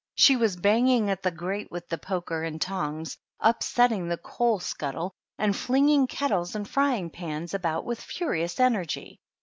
[0.15, 4.31] She was banging at the grate with the poker and tongs, upsetting the THE DUCHESS
[4.31, 4.33] AND HER HOUSE.
[4.33, 9.19] 43 coal scuttle, and flinging kettles and frying pans about with furious energy.